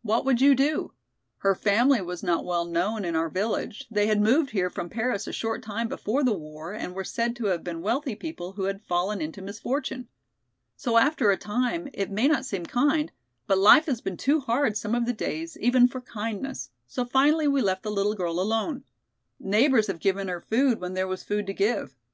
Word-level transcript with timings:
What 0.00 0.24
would 0.24 0.40
you 0.40 0.54
do? 0.54 0.94
Her 1.40 1.54
family 1.54 2.00
was 2.00 2.22
not 2.22 2.42
well 2.46 2.64
known 2.64 3.04
in 3.04 3.14
our 3.14 3.28
village; 3.28 3.86
they 3.90 4.06
had 4.06 4.18
moved 4.18 4.52
here 4.52 4.70
from 4.70 4.88
Paris 4.88 5.26
a 5.26 5.30
short 5.32 5.62
time 5.62 5.88
before 5.88 6.24
the 6.24 6.32
war 6.32 6.72
and 6.72 6.94
were 6.94 7.04
said 7.04 7.36
to 7.36 7.48
have 7.48 7.62
been 7.62 7.82
wealthy 7.82 8.14
people 8.14 8.52
who 8.52 8.62
had 8.64 8.80
fallen 8.80 9.20
into 9.20 9.42
misfortune. 9.42 10.08
So 10.74 10.96
after 10.96 11.30
a 11.30 11.36
time, 11.36 11.90
it 11.92 12.10
may 12.10 12.26
not 12.28 12.46
seem 12.46 12.64
kind, 12.64 13.12
but 13.46 13.58
life 13.58 13.84
has 13.84 14.00
been 14.00 14.16
too 14.16 14.40
hard 14.40 14.74
some 14.78 14.94
of 14.94 15.04
the 15.04 15.12
days 15.12 15.54
even 15.58 15.86
for 15.86 16.00
kindness, 16.00 16.70
so 16.86 17.04
finally 17.04 17.46
we 17.46 17.60
left 17.60 17.82
the 17.82 17.90
little 17.92 18.14
girl 18.14 18.40
alone. 18.40 18.84
Neighbors 19.38 19.88
have 19.88 20.00
given 20.00 20.28
her 20.28 20.40
food 20.40 20.80
when 20.80 20.94
there 20.94 21.06
was 21.06 21.24
food 21.24 21.46
to 21.48 21.52
give. 21.52 21.94